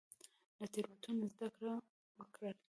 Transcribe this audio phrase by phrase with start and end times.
[0.59, 1.73] له تیروتنو زده کړه
[2.19, 2.51] وکړئ